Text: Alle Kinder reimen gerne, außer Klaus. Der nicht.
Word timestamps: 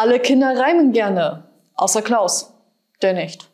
Alle 0.00 0.20
Kinder 0.20 0.56
reimen 0.56 0.92
gerne, 0.92 1.42
außer 1.74 2.02
Klaus. 2.02 2.54
Der 3.02 3.14
nicht. 3.14 3.50